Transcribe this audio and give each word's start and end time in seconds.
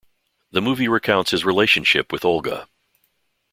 The 0.49 0.63
movie 0.63 0.87
recounts 0.87 1.29
his 1.29 1.45
relationship 1.45 2.11
with 2.11 2.25
Olga. 2.25 2.67